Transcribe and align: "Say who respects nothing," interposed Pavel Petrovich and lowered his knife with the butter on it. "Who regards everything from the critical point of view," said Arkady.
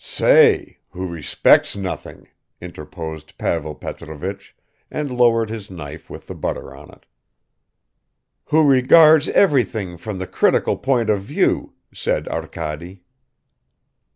"Say 0.03 0.79
who 0.89 1.05
respects 1.05 1.75
nothing," 1.75 2.27
interposed 2.59 3.37
Pavel 3.37 3.75
Petrovich 3.75 4.55
and 4.89 5.15
lowered 5.15 5.51
his 5.51 5.69
knife 5.69 6.09
with 6.09 6.25
the 6.25 6.33
butter 6.33 6.73
on 6.75 6.89
it. 6.89 7.05
"Who 8.45 8.67
regards 8.67 9.29
everything 9.29 9.97
from 9.97 10.17
the 10.17 10.25
critical 10.25 10.75
point 10.75 11.11
of 11.11 11.21
view," 11.21 11.73
said 11.93 12.27
Arkady. 12.29 13.03